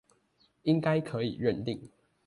[0.63, 1.91] 應該可以認定